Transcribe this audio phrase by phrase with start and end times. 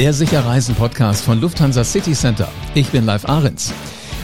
[0.00, 2.50] Der Sicherreisen-Podcast von Lufthansa City Center.
[2.72, 3.74] Ich bin Live Ahrens.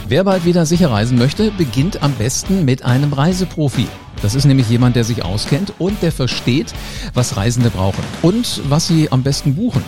[0.09, 3.87] Wer bald wieder sicher reisen möchte, beginnt am besten mit einem Reiseprofi.
[4.23, 6.73] Das ist nämlich jemand, der sich auskennt und der versteht,
[7.12, 9.85] was Reisende brauchen und was sie am besten buchen.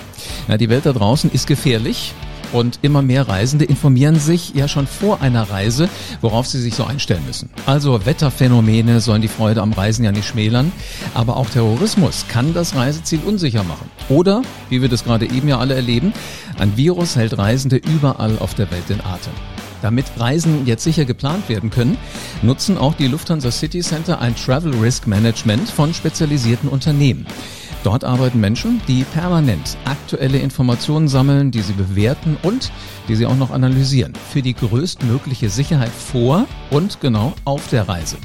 [0.46, 2.12] Na, die Welt da draußen ist gefährlich
[2.52, 5.88] und immer mehr Reisende informieren sich ja schon vor einer Reise,
[6.20, 7.50] worauf sie sich so einstellen müssen.
[7.66, 10.72] Also Wetterphänomene sollen die Freude am Reisen ja nicht schmälern,
[11.14, 13.90] aber auch Terrorismus kann das Reiseziel unsicher machen.
[14.08, 16.12] Oder, wie wir das gerade eben ja alle erleben,
[16.58, 19.32] ein Virus hält Reisende überall auf der Welt in Atem.
[19.82, 21.96] Damit Reisen jetzt sicher geplant werden können,
[22.42, 27.26] nutzen auch die Lufthansa City Center ein Travel Risk Management von spezialisierten Unternehmen.
[27.84, 32.72] Dort arbeiten Menschen, die permanent aktuelle Informationen sammeln, die sie bewerten und
[33.06, 38.16] die sie auch noch analysieren für die größtmögliche Sicherheit vor und genau auf der Reise.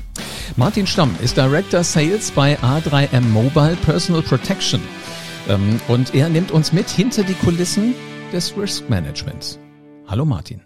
[0.57, 4.81] Martin Stamm ist Director Sales bei A3M Mobile Personal Protection
[5.47, 7.93] ähm, und er nimmt uns mit hinter die Kulissen
[8.31, 9.59] des Risk Managements.
[10.07, 10.61] Hallo Martin.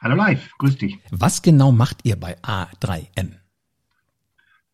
[0.00, 0.98] Hallo live, grüß dich.
[1.10, 3.41] Was genau macht ihr bei A3M?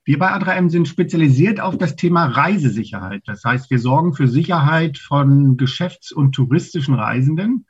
[0.08, 3.24] Wir bei A3M sind spezialisiert auf das Thema Reisesicherheit.
[3.26, 7.66] Das heißt, wir sorgen für Sicherheit von geschäfts- und touristischen Reisenden.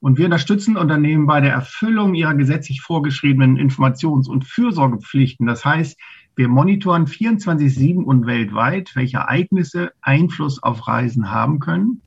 [0.00, 5.46] Und wir unterstützen Unternehmen bei der Erfüllung ihrer gesetzlich vorgeschriebenen Informations- und Fürsorgepflichten.
[5.46, 6.00] Das heißt,
[6.36, 12.00] wir monitoren 24-7 und weltweit, welche Ereignisse Einfluss auf Reisen haben können.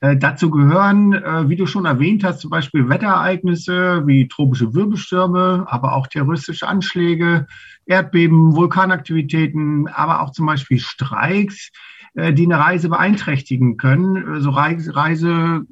[0.00, 5.66] Äh, dazu gehören, äh, wie du schon erwähnt hast, zum Beispiel Wetterereignisse wie tropische Wirbelstürme,
[5.68, 7.46] aber auch terroristische Anschläge,
[7.86, 11.70] Erdbeben, Vulkanaktivitäten, aber auch zum Beispiel Streiks,
[12.14, 14.40] äh, die eine Reise beeinträchtigen können.
[14.42, 15.66] So also Reise,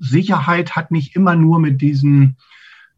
[0.00, 2.36] Reisesicherheit hat nicht immer nur mit diesen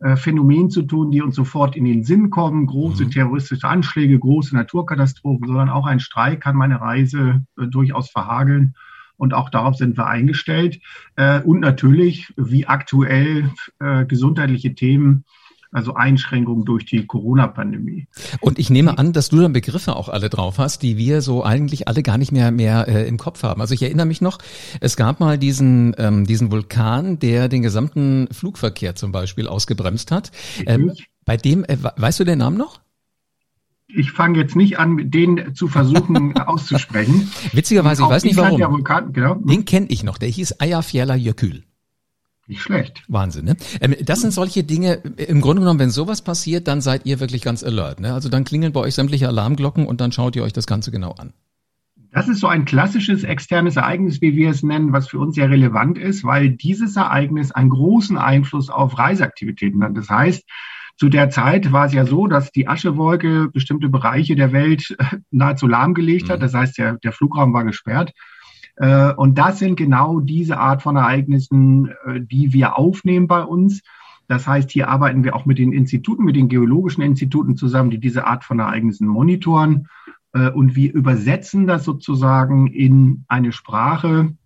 [0.01, 3.11] äh, Phänomenen zu tun, die uns sofort in den Sinn kommen, große mhm.
[3.11, 8.75] terroristische Anschläge, große Naturkatastrophen, sondern auch ein Streik kann meine Reise äh, durchaus verhageln.
[9.21, 10.81] Und auch darauf sind wir eingestellt.
[11.17, 15.25] Äh, und natürlich, wie aktuell äh, gesundheitliche Themen
[15.73, 18.09] also Einschränkungen durch die Corona-Pandemie.
[18.41, 21.45] Und ich nehme an, dass du dann Begriffe auch alle drauf hast, die wir so
[21.45, 23.61] eigentlich alle gar nicht mehr mehr äh, im Kopf haben.
[23.61, 24.39] Also ich erinnere mich noch,
[24.81, 30.33] es gab mal diesen ähm, diesen Vulkan, der den gesamten Flugverkehr zum Beispiel ausgebremst hat.
[30.67, 30.93] Ähm,
[31.25, 32.81] bei dem, äh, weißt du den Namen noch?
[33.95, 37.31] Ich fange jetzt nicht an, den zu versuchen auszusprechen.
[37.53, 38.61] Witzigerweise, ich weiß nicht warum.
[38.61, 39.35] Vulkan, genau.
[39.35, 41.63] Den kenne ich noch, der hieß Eyjafjallajökull.
[42.47, 43.05] Nicht schlecht.
[43.07, 43.57] Wahnsinn, ne?
[43.81, 47.43] Ähm, das sind solche Dinge, im Grunde genommen, wenn sowas passiert, dann seid ihr wirklich
[47.43, 48.13] ganz alert, ne?
[48.13, 51.13] Also dann klingeln bei euch sämtliche Alarmglocken und dann schaut ihr euch das Ganze genau
[51.13, 51.33] an.
[52.13, 55.49] Das ist so ein klassisches externes Ereignis, wie wir es nennen, was für uns sehr
[55.49, 59.97] relevant ist, weil dieses Ereignis einen großen Einfluss auf Reiseaktivitäten hat.
[59.97, 60.43] Das heißt,
[61.01, 65.17] zu der Zeit war es ja so, dass die Aschewolke bestimmte Bereiche der Welt äh,
[65.31, 66.41] nahezu lahmgelegt hat.
[66.41, 66.43] Mhm.
[66.43, 68.13] Das heißt, der, der Flugraum war gesperrt.
[68.77, 73.81] Äh, und das sind genau diese Art von Ereignissen, äh, die wir aufnehmen bei uns.
[74.29, 77.99] Das heißt, hier arbeiten wir auch mit den Instituten, mit den geologischen Instituten zusammen, die
[77.99, 79.89] diese Art von Ereignissen monitoren.
[80.55, 84.37] Und wir übersetzen das sozusagen in eine Sprache,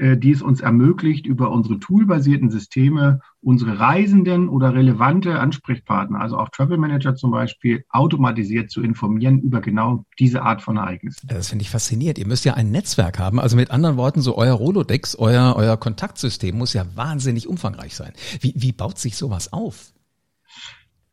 [0.00, 6.50] die es uns ermöglicht, über unsere toolbasierten Systeme unsere Reisenden oder relevante Ansprechpartner, also auch
[6.50, 11.26] Travel Manager zum Beispiel, automatisiert zu informieren über genau diese Art von Ereignissen.
[11.26, 12.18] Das finde ich faszinierend.
[12.18, 13.40] Ihr müsst ja ein Netzwerk haben.
[13.40, 18.12] Also mit anderen Worten, so euer Rolodex, euer, euer Kontaktsystem muss ja wahnsinnig umfangreich sein.
[18.40, 19.92] Wie, wie baut sich sowas auf?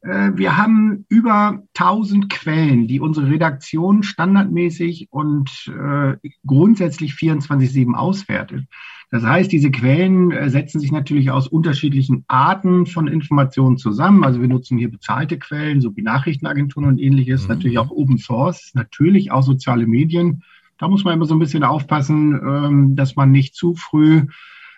[0.02, 6.16] Äh, wir haben über 1000 Quellen, die unsere Redaktion standardmäßig und äh,
[6.46, 8.66] grundsätzlich 24-7 auswertet.
[9.10, 14.26] Das heißt, diese Quellen äh, setzen sich natürlich aus unterschiedlichen Arten von Informationen zusammen.
[14.26, 17.50] Also wir nutzen hier bezahlte Quellen, so wie Nachrichtenagenturen und ähnliches, mhm.
[17.50, 20.44] natürlich auch Open Source, natürlich auch soziale Medien.
[20.78, 24.28] Da muss man immer so ein bisschen aufpassen, ähm, dass man nicht zu früh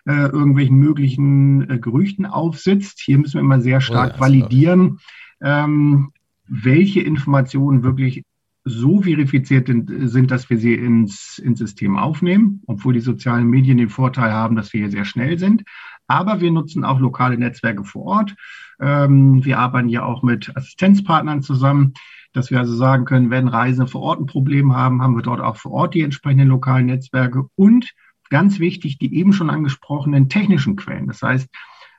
[0.05, 2.99] äh, irgendwelchen möglichen äh, Gerüchten aufsitzt.
[2.99, 4.99] Hier müssen wir immer sehr stark oh validieren,
[5.41, 6.11] ähm,
[6.47, 8.23] welche Informationen wirklich
[8.65, 13.89] so verifiziert sind, dass wir sie ins, ins System aufnehmen, obwohl die sozialen Medien den
[13.89, 15.63] Vorteil haben, dass wir hier sehr schnell sind.
[16.07, 18.35] Aber wir nutzen auch lokale Netzwerke vor Ort.
[18.79, 21.94] Ähm, wir arbeiten ja auch mit Assistenzpartnern zusammen,
[22.33, 25.41] dass wir also sagen können, wenn Reisende vor Ort ein Problem haben, haben wir dort
[25.41, 27.91] auch vor Ort die entsprechenden lokalen Netzwerke und
[28.29, 31.07] ganz wichtig, die eben schon angesprochenen technischen Quellen.
[31.07, 31.49] Das heißt,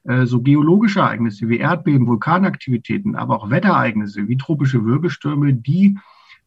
[0.05, 5.99] äh, so geologische Ereignisse wie Erdbeben, Vulkanaktivitäten, aber auch Wetterereignisse wie tropische Wirbelstürme, die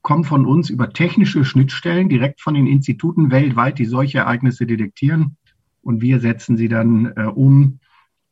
[0.02, 5.38] kommen von uns über technische Schnittstellen direkt von den Instituten weltweit, die solche Ereignisse detektieren.
[5.82, 7.80] Und wir setzen sie dann äh, um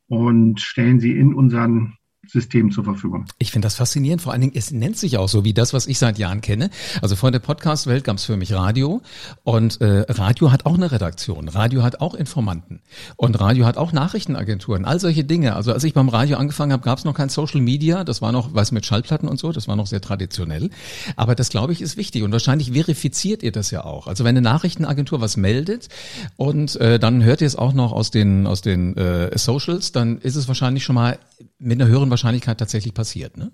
[0.08, 1.96] und stellen sie in unseren
[2.26, 3.26] System zur Verfügung.
[3.38, 4.22] Ich finde das faszinierend.
[4.22, 6.70] Vor allen Dingen, es nennt sich auch so wie das, was ich seit Jahren kenne.
[7.00, 9.02] Also vor der Podcast-Welt gab es für mich Radio
[9.42, 11.48] und äh, Radio hat auch eine Redaktion.
[11.48, 12.80] Radio hat auch Informanten
[13.16, 14.84] und Radio hat auch Nachrichtenagenturen.
[14.84, 15.56] All solche Dinge.
[15.56, 18.04] Also als ich beim Radio angefangen habe, gab es noch kein Social Media.
[18.04, 19.50] Das war noch, was mit Schallplatten und so.
[19.50, 20.70] Das war noch sehr traditionell.
[21.16, 24.06] Aber das glaube ich ist wichtig und wahrscheinlich verifiziert ihr das ja auch.
[24.06, 25.88] Also wenn eine Nachrichtenagentur was meldet
[26.36, 30.18] und äh, dann hört ihr es auch noch aus den aus den äh, Socials, dann
[30.18, 31.18] ist es wahrscheinlich schon mal
[31.62, 33.52] mit einer höheren Wahrscheinlichkeit tatsächlich passiert, ne?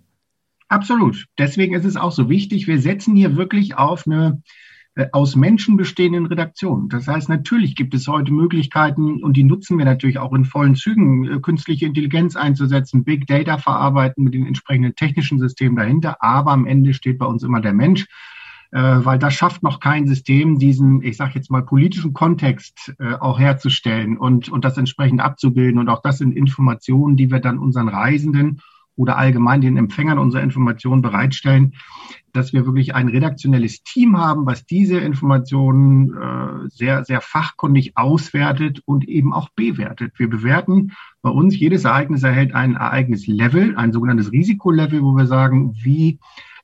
[0.68, 1.26] Absolut.
[1.38, 4.42] Deswegen ist es auch so wichtig, wir setzen hier wirklich auf eine
[4.98, 6.88] äh, aus Menschen bestehenden Redaktion.
[6.88, 10.74] Das heißt, natürlich gibt es heute Möglichkeiten und die nutzen wir natürlich auch in vollen
[10.74, 16.20] Zügen, äh, künstliche Intelligenz einzusetzen, Big Data verarbeiten mit den entsprechenden technischen Systemen dahinter.
[16.20, 18.06] Aber am Ende steht bei uns immer der Mensch,
[18.70, 24.18] weil das schafft noch kein System, diesen, ich sage jetzt mal, politischen Kontext auch herzustellen
[24.18, 25.78] und, und das entsprechend abzubilden.
[25.78, 28.60] Und auch das sind Informationen, die wir dann unseren Reisenden
[28.98, 31.74] oder allgemein den Empfängern unserer Informationen bereitstellen,
[32.32, 38.82] dass wir wirklich ein redaktionelles Team haben, was diese Informationen äh, sehr, sehr fachkundig auswertet
[38.84, 40.18] und eben auch bewertet.
[40.18, 40.92] Wir bewerten
[41.22, 46.18] bei uns, jedes Ereignis erhält ein Ereignislevel, ein sogenanntes Risikolevel, wo wir sagen, wie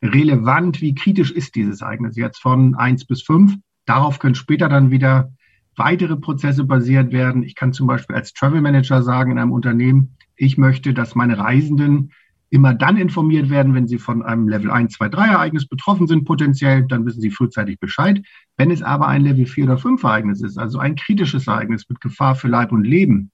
[0.04, 3.56] relevant, wie kritisch ist dieses Ereignis jetzt von eins bis fünf.
[3.86, 5.32] Darauf können später dann wieder
[5.76, 7.42] weitere Prozesse basiert werden.
[7.42, 11.38] Ich kann zum Beispiel als Travel Manager sagen in einem Unternehmen, ich möchte, dass meine
[11.38, 12.12] Reisenden
[12.50, 16.24] immer dann informiert werden, wenn sie von einem Level 1, 2, 3 Ereignis betroffen sind,
[16.24, 18.22] potenziell, dann wissen sie frühzeitig Bescheid.
[18.56, 22.00] Wenn es aber ein Level 4 oder 5 Ereignis ist, also ein kritisches Ereignis mit
[22.00, 23.32] Gefahr für Leib und Leben,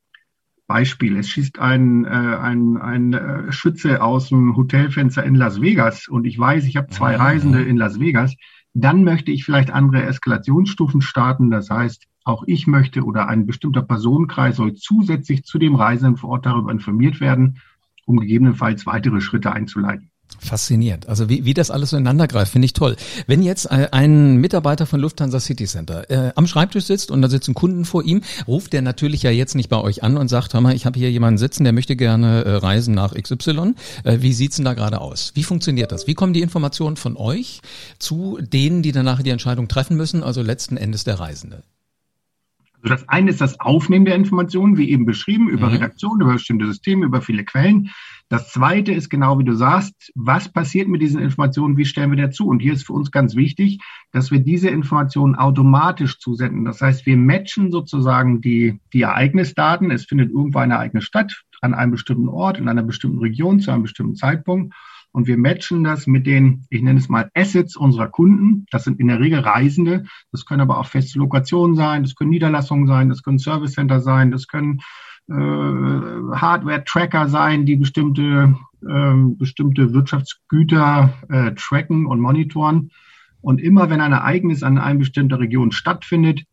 [0.71, 6.07] Beispiel, es schießt ein, äh, ein, ein äh, Schütze aus dem Hotelfenster in Las Vegas
[6.07, 7.25] und ich weiß, ich habe zwei ah.
[7.25, 8.37] Reisende in Las Vegas,
[8.73, 11.51] dann möchte ich vielleicht andere Eskalationsstufen starten.
[11.51, 16.31] Das heißt, auch ich möchte oder ein bestimmter Personenkreis soll zusätzlich zu dem Reisenden vor
[16.31, 17.59] Ort darüber informiert werden
[18.11, 20.10] um gegebenenfalls weitere Schritte einzuleiten.
[20.39, 21.09] Faszinierend.
[21.09, 22.97] Also wie, wie das alles so ineinander greift, finde ich toll.
[23.27, 27.55] Wenn jetzt ein Mitarbeiter von Lufthansa City Center äh, am Schreibtisch sitzt und da sitzen
[27.55, 30.61] Kunden vor ihm, ruft der natürlich ja jetzt nicht bei euch an und sagt, hör
[30.61, 33.75] mal, ich habe hier jemanden sitzen, der möchte gerne äh, reisen nach XY.
[34.05, 35.33] Äh, wie sieht's denn da gerade aus?
[35.35, 36.07] Wie funktioniert das?
[36.07, 37.61] Wie kommen die Informationen von euch
[37.99, 41.63] zu denen, die danach die Entscheidung treffen müssen, also letzten Endes der Reisende?
[42.83, 45.75] Also das eine ist das Aufnehmen der Informationen, wie eben beschrieben, über mhm.
[45.75, 47.91] Redaktion, über bestimmte Systeme, über viele Quellen.
[48.29, 52.27] Das zweite ist genau wie du sagst, was passiert mit diesen Informationen, wie stellen wir
[52.27, 52.47] dazu?
[52.47, 53.81] Und hier ist für uns ganz wichtig,
[54.13, 56.65] dass wir diese Informationen automatisch zusenden.
[56.65, 59.91] Das heißt, wir matchen sozusagen die, die Ereignisdaten.
[59.91, 63.73] Es findet irgendwo ein Ereignis statt, an einem bestimmten Ort, in einer bestimmten Region, zu
[63.73, 64.75] einem bestimmten Zeitpunkt
[65.13, 68.67] und wir matchen das mit den, ich nenne es mal Assets unserer Kunden.
[68.71, 70.05] Das sind in der Regel Reisende.
[70.31, 74.01] Das können aber auch feste Lokationen sein, das können Niederlassungen sein, das können Service Center
[74.01, 74.81] sein, das können
[75.29, 82.91] äh, Hardware-Tracker sein, die bestimmte, äh, bestimmte Wirtschaftsgüter äh, tracken und monitoren.
[83.41, 86.45] Und immer wenn ein Ereignis an einer bestimmten Region stattfindet,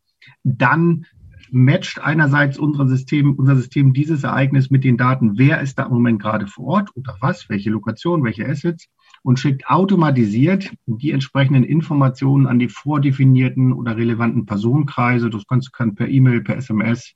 [0.42, 1.06] dann
[1.52, 5.92] matcht einerseits unser System, unser System dieses Ereignis mit den Daten, wer ist da im
[5.92, 8.88] Moment gerade vor Ort oder was, welche Lokation, welche Assets?
[9.22, 15.28] Und schickt automatisiert die entsprechenden Informationen an die vordefinierten oder relevanten Personenkreise.
[15.28, 17.14] Das Ganze kann per E-Mail, per SMS,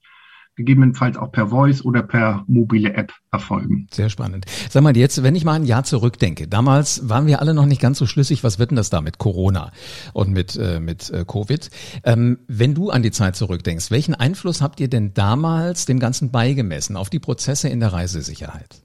[0.56, 3.86] gegebenenfalls auch per Voice oder per mobile App erfolgen.
[3.90, 4.44] Sehr spannend.
[4.68, 7.80] Sag mal jetzt, wenn ich mal ein Jahr zurückdenke, damals waren wir alle noch nicht
[7.80, 9.72] ganz so schlüssig, was wird denn das da mit Corona
[10.12, 11.70] und mit, äh, mit äh, Covid?
[12.04, 16.30] Ähm, wenn du an die Zeit zurückdenkst, welchen Einfluss habt ihr denn damals dem Ganzen
[16.30, 18.82] beigemessen auf die Prozesse in der Reisesicherheit?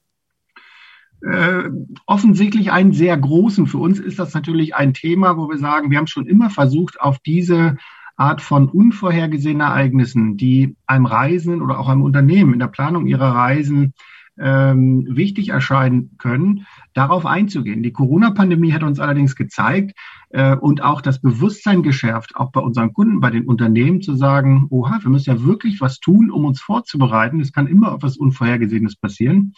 [1.22, 1.70] Äh,
[2.06, 3.66] offensichtlich einen sehr großen.
[3.66, 7.02] Für uns ist das natürlich ein Thema, wo wir sagen, wir haben schon immer versucht,
[7.02, 7.76] auf diese
[8.18, 13.34] Art von unvorhergesehenen Ereignissen, die einem Reisenden oder auch einem Unternehmen in der Planung ihrer
[13.34, 13.94] Reisen
[14.40, 17.84] ähm, wichtig erscheinen können, darauf einzugehen.
[17.84, 19.98] Die Corona-Pandemie hat uns allerdings gezeigt
[20.30, 24.68] äh, und auch das Bewusstsein geschärft, auch bei unseren Kunden, bei den Unternehmen zu sagen,
[24.70, 27.40] oha, wir müssen ja wirklich was tun, um uns vorzubereiten.
[27.40, 29.54] Es kann immer etwas Unvorhergesehenes passieren.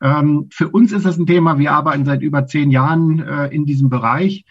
[0.00, 3.64] Ähm, für uns ist das ein Thema, wir arbeiten seit über zehn Jahren äh, in
[3.64, 4.44] diesem Bereich.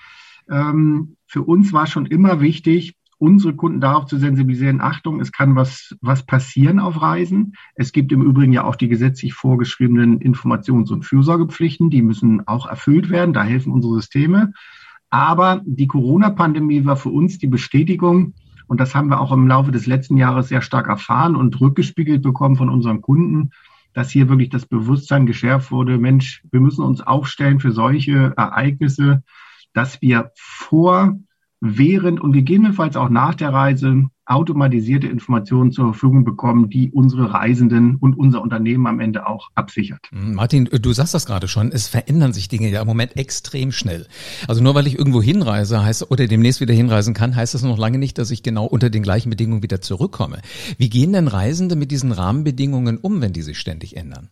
[0.49, 5.55] Ähm, für uns war schon immer wichtig, unsere Kunden darauf zu sensibilisieren, Achtung, es kann
[5.55, 7.53] was, was passieren auf Reisen.
[7.73, 12.67] Es gibt im Übrigen ja auch die gesetzlich vorgeschriebenen Informations- und Fürsorgepflichten, die müssen auch
[12.67, 14.51] erfüllt werden, da helfen unsere Systeme.
[15.09, 18.33] Aber die Corona-Pandemie war für uns die Bestätigung,
[18.67, 22.23] und das haben wir auch im Laufe des letzten Jahres sehr stark erfahren und rückgespiegelt
[22.23, 23.51] bekommen von unseren Kunden,
[23.93, 29.23] dass hier wirklich das Bewusstsein geschärft wurde, Mensch, wir müssen uns aufstellen für solche Ereignisse,
[29.73, 31.19] dass wir vor
[31.65, 37.95] während und gegebenenfalls auch nach der Reise automatisierte Informationen zur Verfügung bekommen, die unsere Reisenden
[37.95, 39.99] und unser Unternehmen am Ende auch absichert.
[40.11, 43.71] Hm, Martin, du sagst das gerade schon, es verändern sich Dinge ja im Moment extrem
[43.71, 44.07] schnell.
[44.47, 47.77] Also nur weil ich irgendwo hinreise heißt, oder demnächst wieder hinreisen kann, heißt das noch
[47.77, 50.41] lange nicht, dass ich genau unter den gleichen Bedingungen wieder zurückkomme.
[50.77, 54.29] Wie gehen denn Reisende mit diesen Rahmenbedingungen um, wenn die sich ständig ändern?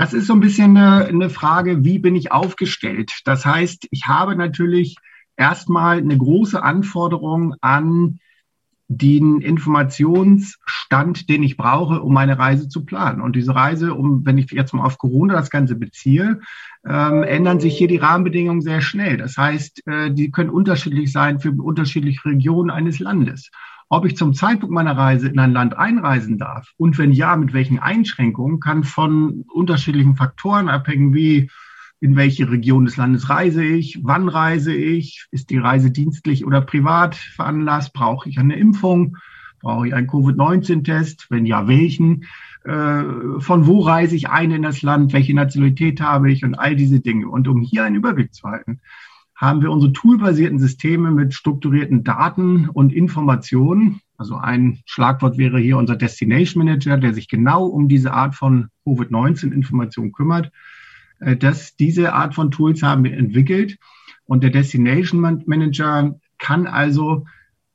[0.00, 3.20] Das ist so ein bisschen eine, eine Frage, wie bin ich aufgestellt?
[3.26, 4.96] Das heißt, ich habe natürlich
[5.36, 8.18] erstmal eine große Anforderung an
[8.88, 13.20] den Informationsstand, den ich brauche, um meine Reise zu planen.
[13.20, 16.40] Und diese Reise, um, wenn ich jetzt mal auf Corona das Ganze beziehe,
[16.88, 19.18] ähm, ändern sich hier die Rahmenbedingungen sehr schnell.
[19.18, 23.50] Das heißt, äh, die können unterschiedlich sein für unterschiedliche Regionen eines Landes.
[23.92, 27.52] Ob ich zum Zeitpunkt meiner Reise in ein Land einreisen darf und wenn ja, mit
[27.52, 31.50] welchen Einschränkungen, kann von unterschiedlichen Faktoren abhängen, wie
[31.98, 36.60] in welche Region des Landes reise ich, wann reise ich, ist die Reise dienstlich oder
[36.60, 39.16] privat veranlasst, brauche ich eine Impfung,
[39.60, 42.26] brauche ich einen Covid-19-Test, wenn ja, welchen,
[42.62, 43.02] äh,
[43.40, 47.00] von wo reise ich ein in das Land, welche Nationalität habe ich und all diese
[47.00, 47.28] Dinge.
[47.28, 48.80] Und um hier einen Überblick zu halten,
[49.40, 54.00] haben wir unsere toolbasierten Systeme mit strukturierten Daten und Informationen.
[54.18, 58.68] Also ein Schlagwort wäre hier unser Destination Manager, der sich genau um diese Art von
[58.84, 60.52] Covid-19-Information kümmert
[61.20, 63.78] äh, dass diese Art von Tools haben wir entwickelt.
[64.24, 67.26] Und der Destination Manager kann also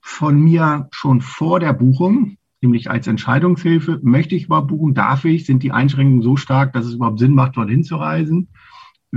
[0.02, 5.46] von mir schon vor der Buchung, nämlich als Entscheidungshilfe, möchte ich überhaupt buchen, darf ich,
[5.46, 8.50] sind die Einschränkungen so stark, dass es überhaupt Sinn macht, dorthin zu reisen.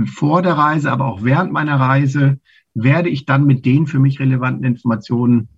[0.07, 2.39] Vor der Reise, aber auch während meiner Reise
[2.73, 5.49] werde ich dann mit den für mich relevanten Informationen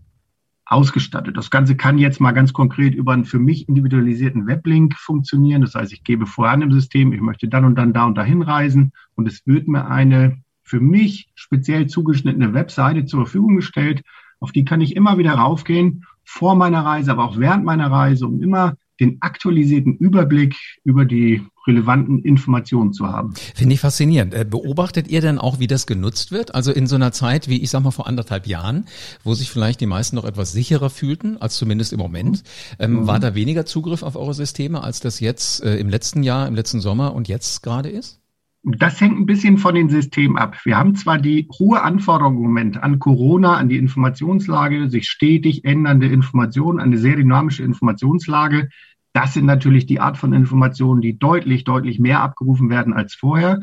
[0.65, 1.35] ausgestattet.
[1.35, 5.61] Das Ganze kann jetzt mal ganz konkret über einen für mich individualisierten Weblink funktionieren.
[5.61, 8.41] Das heißt, ich gebe voran im System, ich möchte dann und dann da und dahin
[8.41, 14.03] reisen und es wird mir eine für mich speziell zugeschnittene Webseite zur Verfügung gestellt.
[14.39, 18.25] Auf die kann ich immer wieder raufgehen, vor meiner Reise, aber auch während meiner Reise,
[18.25, 20.55] um immer den aktualisierten Überblick
[20.85, 23.33] über die relevanten Informationen zu haben.
[23.55, 24.33] Finde ich faszinierend.
[24.33, 26.55] Äh, beobachtet ihr denn auch, wie das genutzt wird?
[26.55, 28.85] Also in so einer Zeit wie, ich sag mal, vor anderthalb Jahren,
[29.23, 32.43] wo sich vielleicht die meisten noch etwas sicherer fühlten, als zumindest im Moment.
[32.79, 33.07] Ähm, mhm.
[33.07, 36.55] War da weniger Zugriff auf eure Systeme, als das jetzt äh, im letzten Jahr, im
[36.55, 38.20] letzten Sommer und jetzt gerade ist?
[38.63, 40.55] Das hängt ein bisschen von den Systemen ab.
[40.65, 45.65] Wir haben zwar die hohe Anforderung im Moment an Corona, an die Informationslage, sich stetig
[45.65, 48.69] ändernde Informationen, eine sehr dynamische Informationslage.
[49.13, 53.61] Das sind natürlich die Art von Informationen, die deutlich, deutlich mehr abgerufen werden als vorher.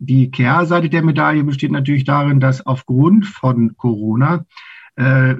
[0.00, 4.46] Die Kehrseite der Medaille besteht natürlich darin, dass aufgrund von Corona
[4.96, 5.34] äh,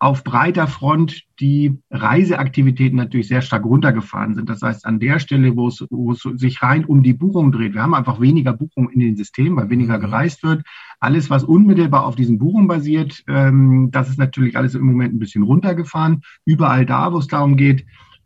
[0.00, 4.48] auf breiter Front die Reiseaktivitäten natürlich sehr stark runtergefahren sind.
[4.48, 7.74] Das heißt, an der Stelle, wo es, wo es sich rein um die Buchung dreht,
[7.74, 10.02] wir haben einfach weniger Buchungen in den Systemen, weil weniger mhm.
[10.02, 10.62] gereist wird.
[11.00, 15.18] Alles, was unmittelbar auf diesen Buchungen basiert, ähm, das ist natürlich alles im Moment ein
[15.18, 16.22] bisschen runtergefahren.
[16.46, 17.84] Überall da, wo es darum geht,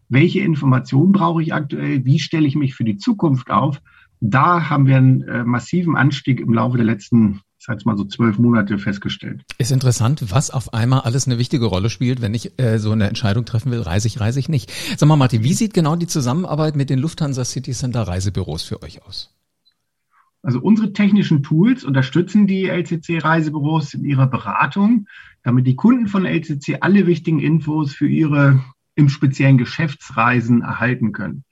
[0.08, 3.82] welche Informationen brauche ich aktuell, wie stelle ich mich für die Zukunft auf.
[4.20, 8.04] Da haben wir einen äh, massiven Anstieg im Laufe der letzten ich sage mal so
[8.04, 9.42] zwölf Monate festgestellt.
[9.56, 13.08] Ist interessant, was auf einmal alles eine wichtige Rolle spielt, wenn ich äh, so eine
[13.08, 14.70] Entscheidung treffen will, reise ich, reise ich nicht.
[14.98, 18.82] Sag mal, Martin, wie sieht genau die Zusammenarbeit mit den Lufthansa City Center Reisebüros für
[18.82, 19.34] euch aus?
[20.42, 25.06] Also unsere technischen Tools unterstützen die LCC-Reisebüros in ihrer Beratung,
[25.42, 28.62] damit die Kunden von LCC alle wichtigen Infos für ihre
[28.94, 31.44] im speziellen Geschäftsreisen erhalten können.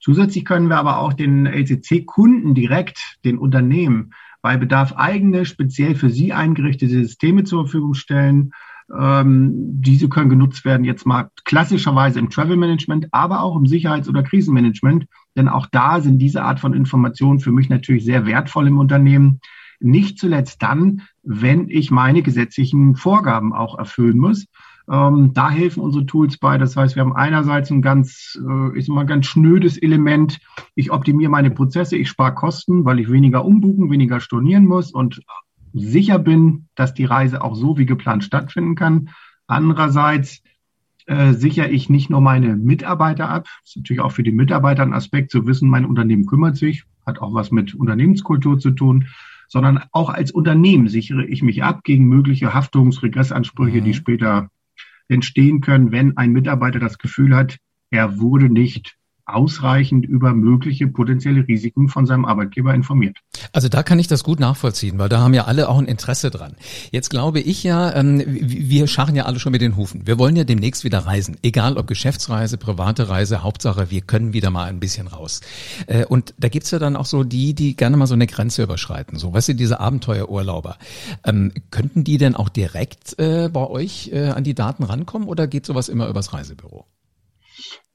[0.00, 4.14] Zusätzlich können wir aber auch den LCC-Kunden direkt, den Unternehmen,
[4.48, 8.52] bei Bedarf eigene, speziell für sie eingerichtete Systeme zur Verfügung stellen.
[8.98, 9.52] Ähm,
[9.82, 14.22] diese können genutzt werden jetzt mal klassischerweise im Travel Management, aber auch im Sicherheits- oder
[14.22, 15.04] Krisenmanagement.
[15.36, 19.40] Denn auch da sind diese Art von Informationen für mich natürlich sehr wertvoll im Unternehmen.
[19.80, 24.46] Nicht zuletzt dann, wenn ich meine gesetzlichen Vorgaben auch erfüllen muss.
[24.90, 26.56] Ähm, da helfen unsere Tools bei.
[26.56, 30.38] Das heißt, wir haben einerseits ein ganz, äh, ich sag mal, ganz schnödes Element.
[30.74, 35.20] Ich optimiere meine Prozesse, ich spare Kosten, weil ich weniger umbuchen, weniger stornieren muss und
[35.74, 39.10] sicher bin, dass die Reise auch so wie geplant stattfinden kann.
[39.46, 40.42] Andererseits
[41.06, 43.44] äh, sichere ich nicht nur meine Mitarbeiter ab.
[43.62, 46.84] Das ist natürlich auch für die Mitarbeiter ein Aspekt zu wissen, mein Unternehmen kümmert sich,
[47.06, 49.06] hat auch was mit Unternehmenskultur zu tun,
[49.48, 53.84] sondern auch als Unternehmen sichere ich mich ab gegen mögliche Haftungsregressansprüche, mhm.
[53.84, 54.50] die später
[55.08, 57.58] entstehen können, wenn ein Mitarbeiter das Gefühl hat,
[57.90, 58.97] er wurde nicht
[59.28, 63.18] ausreichend über mögliche potenzielle Risiken von seinem Arbeitgeber informiert.
[63.52, 66.30] Also da kann ich das gut nachvollziehen, weil da haben ja alle auch ein Interesse
[66.30, 66.54] dran.
[66.90, 70.06] Jetzt glaube ich ja, ähm, wir scharren ja alle schon mit den Hufen.
[70.06, 74.50] Wir wollen ja demnächst wieder reisen, egal ob Geschäftsreise, private Reise, Hauptsache wir können wieder
[74.50, 75.40] mal ein bisschen raus.
[75.86, 78.62] Äh, und da gibt's ja dann auch so die, die gerne mal so eine Grenze
[78.62, 80.76] überschreiten, so weißt du, diese Abenteuerurlauber.
[81.24, 85.46] Ähm, könnten die denn auch direkt äh, bei euch äh, an die Daten rankommen oder
[85.46, 86.86] geht sowas immer übers Reisebüro?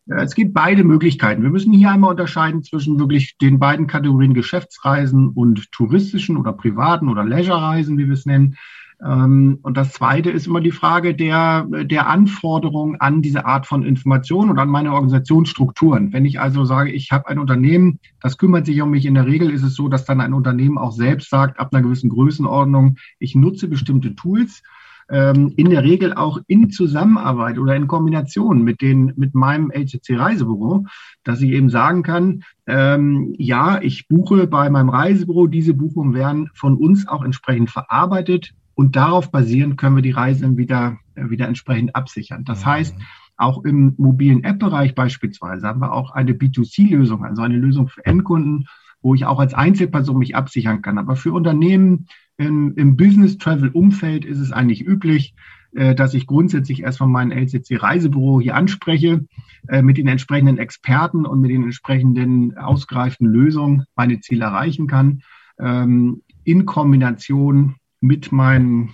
[0.05, 1.43] Es gibt beide Möglichkeiten.
[1.43, 7.07] Wir müssen hier einmal unterscheiden zwischen wirklich den beiden Kategorien Geschäftsreisen und touristischen oder privaten
[7.07, 8.57] oder Leisure-Reisen, wie wir es nennen.
[9.01, 13.83] Ähm, und das zweite ist immer die Frage der, der Anforderung an diese Art von
[13.83, 16.11] Information und an meine Organisationsstrukturen.
[16.11, 19.25] Wenn ich also sage, ich habe ein Unternehmen, das kümmert sich um mich, in der
[19.25, 22.97] Regel ist es so, dass dann ein Unternehmen auch selbst sagt, ab einer gewissen Größenordnung,
[23.19, 24.63] ich nutze bestimmte Tools
[25.09, 30.17] ähm, in der Regel auch in Zusammenarbeit oder in Kombination mit den mit meinem LCC
[30.17, 30.85] Reisebüro,
[31.23, 36.49] dass ich eben sagen kann, ähm, ja, ich buche bei meinem Reisebüro, diese Buchungen werden
[36.53, 41.47] von uns auch entsprechend verarbeitet und darauf basierend können wir die Reisen wieder äh, wieder
[41.47, 42.43] entsprechend absichern.
[42.45, 42.69] Das mhm.
[42.69, 42.95] heißt,
[43.37, 48.67] auch im mobilen App-Bereich beispielsweise haben wir auch eine B2C-Lösung, also eine Lösung für Endkunden,
[49.01, 50.97] wo ich auch als Einzelperson mich absichern kann.
[50.97, 55.35] Aber für Unternehmen im, im Business-Travel-Umfeld ist es eigentlich üblich,
[55.73, 59.25] äh, dass ich grundsätzlich erstmal mein LCC-Reisebüro hier anspreche,
[59.67, 65.21] äh, mit den entsprechenden Experten und mit den entsprechenden ausgereiften Lösungen meine Ziele erreichen kann,
[65.59, 68.89] ähm, in Kombination mit meinen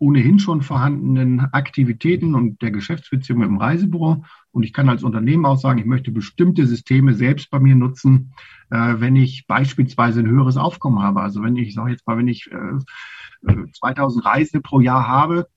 [0.00, 4.24] ohnehin schon vorhandenen Aktivitäten und der Geschäftsbeziehung im Reisebüro.
[4.50, 8.32] Und ich kann als Unternehmen auch sagen, ich möchte bestimmte Systeme selbst bei mir nutzen,
[8.70, 11.20] äh, wenn ich beispielsweise ein höheres Aufkommen habe.
[11.20, 15.48] Also wenn ich, sage jetzt mal, wenn ich äh, 2000 äh, Reisende pro Jahr habe,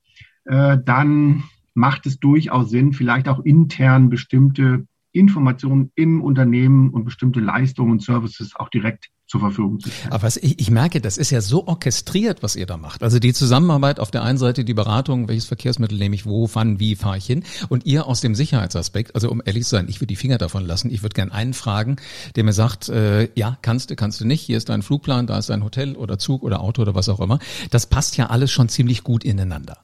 [0.44, 7.40] äh, dann macht es durchaus Sinn, vielleicht auch intern bestimmte Informationen im Unternehmen und bestimmte
[7.40, 10.12] Leistungen und Services auch direkt zur Verfügung zu stellen.
[10.12, 13.04] Aber was ich, ich merke, das ist ja so orchestriert, was ihr da macht.
[13.04, 16.80] Also die Zusammenarbeit auf der einen Seite, die Beratung, welches Verkehrsmittel nehme ich, wo, wann,
[16.80, 19.98] wie fahre ich hin und ihr aus dem Sicherheitsaspekt, also um ehrlich zu sein, ich
[19.98, 20.92] würde die Finger davon lassen.
[20.92, 21.96] Ich würde gern einen fragen,
[22.36, 25.38] der mir sagt, äh, ja, kannst du, kannst du nicht, hier ist dein Flugplan, da
[25.38, 27.40] ist dein Hotel oder Zug oder Auto oder was auch immer.
[27.72, 29.78] Das passt ja alles schon ziemlich gut ineinander.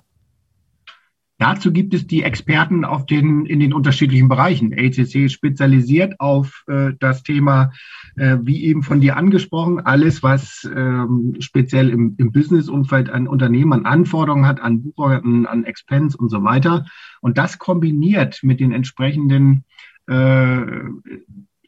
[1.39, 4.73] Dazu gibt es die Experten auf den, in den unterschiedlichen Bereichen.
[4.73, 7.71] LCC spezialisiert auf äh, das Thema,
[8.17, 13.71] äh, wie eben von dir angesprochen, alles, was ähm, speziell im, im Business-Umfeld an Unternehmen
[13.71, 16.85] an Anforderungen hat, an Buchhaltung, an Expense und so weiter.
[17.21, 19.63] Und das kombiniert mit den entsprechenden
[20.07, 20.59] äh,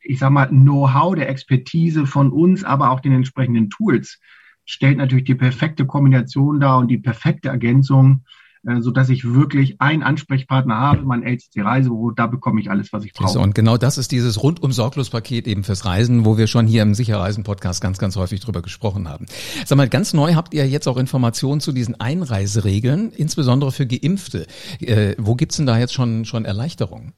[0.03, 4.19] ich sag mal, Know-how, der Expertise von uns, aber auch den entsprechenden Tools,
[4.65, 8.25] stellt natürlich die perfekte Kombination dar und die perfekte Ergänzung
[8.63, 13.03] so dass ich wirklich einen Ansprechpartner habe, mein LCC Reisebüro, da bekomme ich alles, was
[13.03, 13.39] ich brauche.
[13.39, 16.83] Und genau das ist dieses rundum sorglos Paket eben fürs Reisen, wo wir schon hier
[16.83, 19.25] im Sicherreisen Podcast ganz, ganz häufig drüber gesprochen haben.
[19.65, 24.45] Sag mal, ganz neu habt ihr jetzt auch Informationen zu diesen Einreiseregeln, insbesondere für Geimpfte.
[24.79, 27.13] Äh, wo gibt's denn da jetzt schon, schon Erleichterungen?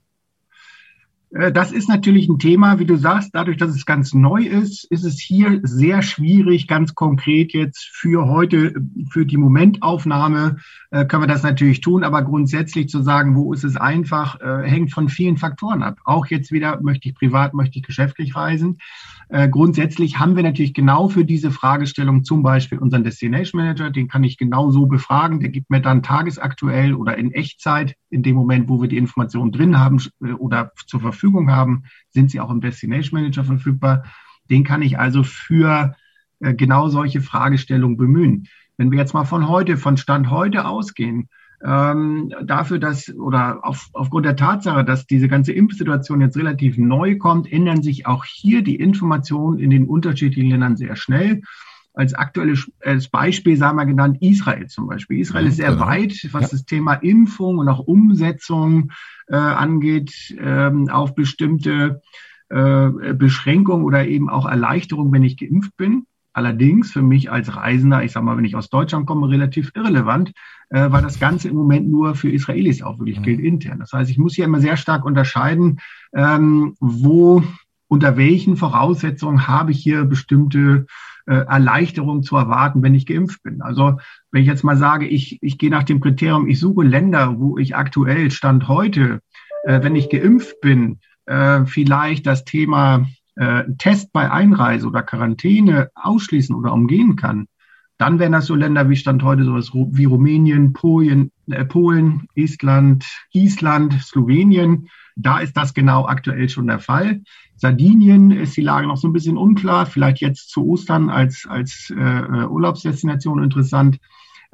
[1.34, 4.86] Äh, das ist natürlich ein Thema, wie du sagst, dadurch, dass es ganz neu ist,
[4.86, 8.74] ist es hier sehr schwierig, ganz konkret jetzt für heute,
[9.10, 10.58] für die Momentaufnahme
[10.92, 14.64] äh, können wir das natürlich tun, aber grundsätzlich zu sagen, wo ist es einfach, äh,
[14.70, 15.98] hängt von vielen Faktoren ab.
[16.06, 18.78] Auch jetzt wieder, möchte ich privat, möchte ich geschäftlich reisen.
[19.30, 24.08] Äh, grundsätzlich haben wir natürlich genau für diese Fragestellung zum Beispiel unseren Destination Manager, den
[24.08, 25.40] kann ich genau so befragen.
[25.40, 29.52] Der gibt mir dann tagesaktuell oder in Echtzeit, in dem Moment, wo wir die Informationen
[29.52, 34.04] drin haben äh, oder zur Verfügung haben, sind sie auch im Destination Manager verfügbar.
[34.50, 35.96] Den kann ich also für
[36.40, 38.48] äh, genau solche Fragestellungen bemühen.
[38.78, 41.30] Wenn wir jetzt mal von heute, von Stand heute ausgehen,
[41.66, 47.18] ähm, dafür, dass oder auf, aufgrund der Tatsache, dass diese ganze Impfsituation jetzt relativ neu
[47.18, 51.42] kommt, ändern sich auch hier die Informationen in den unterschiedlichen Ländern sehr schnell.
[51.96, 52.72] Als aktuelles
[53.12, 55.20] Beispiel sagen wir genannt Israel zum Beispiel.
[55.20, 55.86] Israel ja, ist sehr genau.
[55.86, 56.48] weit, was ja.
[56.50, 58.92] das Thema Impfung und auch Umsetzung
[59.28, 62.02] äh, angeht, ähm, auf bestimmte
[62.50, 66.08] äh, Beschränkungen oder eben auch Erleichterungen, wenn ich geimpft bin.
[66.34, 70.34] Allerdings für mich als Reisender, ich sage mal, wenn ich aus Deutschland komme, relativ irrelevant,
[70.70, 73.24] äh, weil das Ganze im Moment nur für Israelis auch wirklich mhm.
[73.24, 73.80] gilt intern.
[73.80, 75.80] Das heißt, ich muss hier immer sehr stark unterscheiden,
[76.14, 77.44] ähm, wo,
[77.88, 80.88] unter welchen Voraussetzungen habe ich hier bestimmte
[81.26, 83.62] äh, Erleichterungen zu erwarten, wenn ich geimpft bin.
[83.62, 84.00] Also
[84.32, 87.58] wenn ich jetzt mal sage, ich, ich gehe nach dem Kriterium, ich suche Länder, wo
[87.58, 89.22] ich aktuell Stand heute,
[89.64, 95.90] äh, wenn ich geimpft bin, äh, vielleicht das Thema äh, Test bei Einreise oder Quarantäne
[95.96, 97.48] ausschließen oder umgehen kann,
[97.98, 103.06] dann wären das so Länder wie Stand heute sowas wie Rumänien, Polen, äh, Polen, Estland,
[103.32, 104.90] Island, Slowenien.
[105.16, 107.22] Da ist das genau aktuell schon der Fall.
[107.56, 111.94] Sardinien ist die Lage noch so ein bisschen unklar, vielleicht jetzt zu Ostern als, als
[111.96, 114.00] äh, Urlaubsdestination interessant.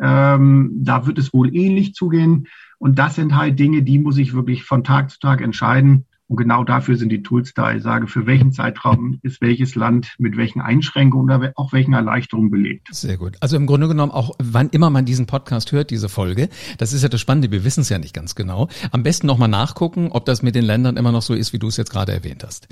[0.02, 2.48] Ähm, da wird es wohl ähnlich zugehen.
[2.78, 6.06] Und das sind halt Dinge, die muss ich wirklich von Tag zu Tag entscheiden.
[6.30, 7.74] Und genau dafür sind die Tools da.
[7.74, 12.52] Ich sage, für welchen Zeitraum ist welches Land mit welchen Einschränkungen oder auch welchen Erleichterungen
[12.52, 12.88] belegt.
[12.92, 13.36] Sehr gut.
[13.40, 17.02] Also im Grunde genommen auch, wann immer man diesen Podcast hört, diese Folge, das ist
[17.02, 18.68] ja das Spannende, wir wissen es ja nicht ganz genau.
[18.92, 21.68] Am besten nochmal nachgucken, ob das mit den Ländern immer noch so ist, wie du
[21.68, 22.68] es jetzt gerade erwähnt hast.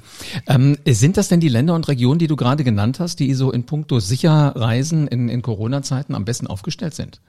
[0.45, 3.51] Ähm, sind das denn die Länder und Regionen, die du gerade genannt hast, die so
[3.51, 7.21] in puncto sicher Reisen in, in Corona-Zeiten am besten aufgestellt sind?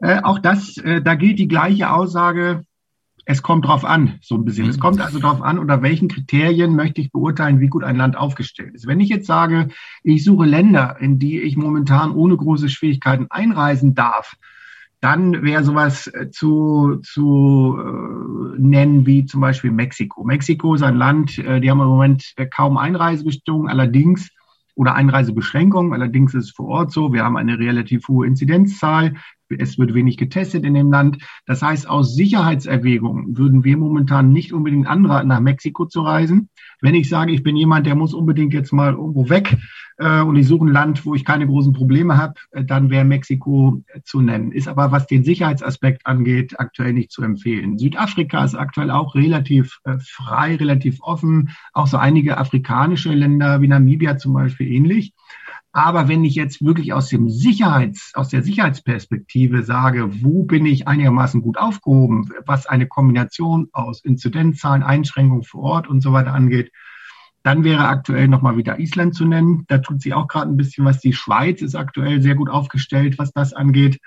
[0.00, 2.64] Äh, auch das, äh, da gilt die gleiche Aussage
[3.26, 4.64] es kommt drauf an, so ein bisschen.
[4.64, 4.70] Mhm.
[4.70, 8.16] Es kommt also drauf an, unter welchen Kriterien möchte ich beurteilen, wie gut ein Land
[8.16, 8.86] aufgestellt ist.
[8.86, 9.68] Wenn ich jetzt sage,
[10.02, 14.36] ich suche Länder, in die ich momentan ohne große Schwierigkeiten einreisen darf,
[15.00, 20.24] dann wäre sowas äh, zu, zu äh, nennen wie zum Beispiel Mexiko.
[20.24, 24.30] Mexiko ist ein Land, äh, die haben im Moment kaum Einreisebestimmungen, allerdings
[24.74, 25.92] oder Einreisebeschränkungen.
[25.92, 29.14] Allerdings ist es vor Ort so, wir haben eine relativ hohe Inzidenzzahl
[29.48, 31.18] es wird wenig getestet in dem Land.
[31.46, 36.48] Das heißt, aus Sicherheitserwägungen würden wir momentan nicht unbedingt anraten, nach Mexiko zu reisen.
[36.80, 39.56] Wenn ich sage, ich bin jemand, der muss unbedingt jetzt mal irgendwo weg
[39.98, 43.04] äh, und ich suche ein Land, wo ich keine großen Probleme habe, äh, dann wäre
[43.04, 44.52] Mexiko äh, zu nennen.
[44.52, 47.78] Ist aber, was den Sicherheitsaspekt angeht, aktuell nicht zu empfehlen.
[47.78, 51.50] Südafrika ist aktuell auch relativ äh, frei, relativ offen.
[51.72, 55.12] Auch so einige afrikanische Länder wie Namibia zum Beispiel ähnlich.
[55.76, 60.86] Aber wenn ich jetzt wirklich aus dem Sicherheits, aus der Sicherheitsperspektive sage, wo bin ich
[60.86, 66.70] einigermaßen gut aufgehoben, was eine Kombination aus Inzidenzzahlen, Einschränkungen vor Ort und so weiter angeht,
[67.42, 69.64] dann wäre aktuell nochmal wieder Island zu nennen.
[69.66, 71.00] Da tut sie auch gerade ein bisschen was.
[71.00, 73.98] Die Schweiz ist aktuell sehr gut aufgestellt, was das angeht.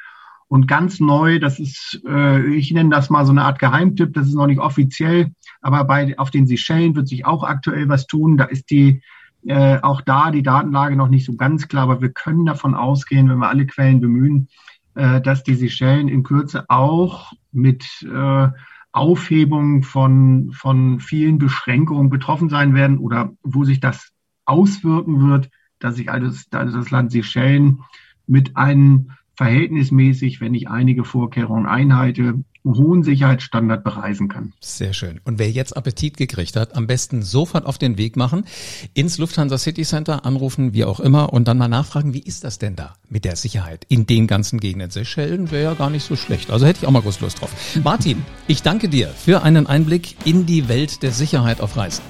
[0.48, 4.28] Und ganz neu, das ist, äh, ich nenne das mal so eine Art Geheimtipp, das
[4.28, 8.38] ist noch nicht offiziell, aber bei, auf den Seychellen wird sich auch aktuell was tun.
[8.38, 9.02] Da ist die
[9.48, 13.30] äh, auch da die Datenlage noch nicht so ganz klar, aber wir können davon ausgehen,
[13.30, 14.50] wenn wir alle Quellen bemühen,
[14.96, 18.50] äh, dass die Seychellen in Kürze auch mit äh,
[18.92, 24.12] Aufhebung von, von vielen Beschränkungen betroffen sein werden oder wo sich das
[24.46, 27.84] auswirken wird, dass sich also das Land Seychellen
[28.26, 34.52] mit einem verhältnismäßig, wenn ich einige Vorkehrungen einhalte, hohen Sicherheitsstandard bereisen kann.
[34.60, 35.22] Sehr schön.
[35.24, 38.46] Und wer jetzt Appetit gekriegt hat, am besten sofort auf den Weg machen,
[38.94, 42.58] ins Lufthansa City Center anrufen, wie auch immer, und dann mal nachfragen, wie ist das
[42.58, 44.90] denn da mit der Sicherheit in den ganzen Gegenden?
[44.90, 46.52] Seychellen wäre ja gar nicht so schlecht.
[46.52, 47.54] Also hätte ich auch mal groß Lust drauf.
[47.84, 52.04] Martin, ich danke dir für einen Einblick in die Welt der Sicherheit auf Reisen.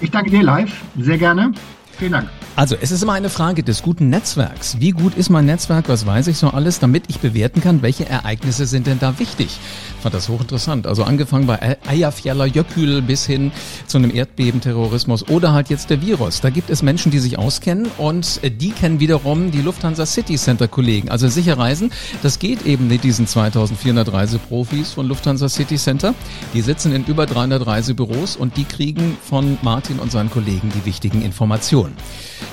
[0.00, 1.52] Ich danke dir live, sehr gerne.
[1.98, 2.28] Vielen Dank.
[2.56, 4.76] Also, es ist immer eine Frage des guten Netzwerks.
[4.80, 5.88] Wie gut ist mein Netzwerk?
[5.88, 9.58] Was weiß ich so alles, damit ich bewerten kann, welche Ereignisse sind denn da wichtig?
[10.04, 10.86] fand das hochinteressant.
[10.86, 13.52] Also angefangen bei Eyjafjaller Jökull bis hin
[13.86, 16.42] zu einem Erdbebenterrorismus oder halt jetzt der Virus.
[16.42, 20.68] Da gibt es Menschen, die sich auskennen und die kennen wiederum die Lufthansa City Center
[20.68, 21.08] Kollegen.
[21.08, 21.90] Also sicher reisen,
[22.22, 26.14] das geht eben mit diesen 2400 Reiseprofis von Lufthansa City Center.
[26.52, 30.84] Die sitzen in über 300 Reisebüros und die kriegen von Martin und seinen Kollegen die
[30.84, 31.83] wichtigen Informationen.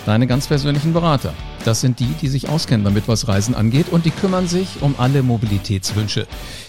[0.06, 1.34] Deine ganz persönlichen Berater.
[1.63, 4.96] Das sind die, die sich auskennen damit, was Reisen angeht und die kümmern sich um
[4.98, 6.26] alle Mobilitätswünsche.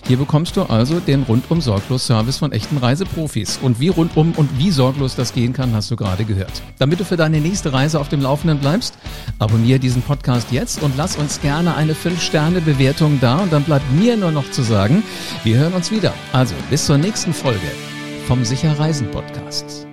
[0.06, 3.58] Hier bekommst du also den rundum sorglos Service von echten Reiseprofis.
[3.62, 6.62] Und wie rundum und wie sorglos das gehen kann, hast du gerade gehört.
[6.78, 8.94] Damit du für deine nächste Reise auf dem Laufenden bleibst,
[9.38, 13.38] abonniere diesen Podcast jetzt und lass uns gerne eine 5-Sterne-Bewertung da.
[13.38, 15.02] Und dann bleibt mir nur noch zu sagen,
[15.44, 16.12] wir hören uns wieder.
[16.32, 17.60] Also bis zur nächsten Folge
[18.26, 19.91] vom Sicher Reisen Podcast.